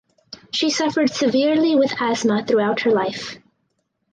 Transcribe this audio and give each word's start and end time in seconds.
She 0.49 0.71
suffered 0.71 1.11
severely 1.11 1.75
with 1.75 1.93
asthma 2.01 2.43
throughout 2.43 2.79
her 2.79 2.91
life. 2.91 3.37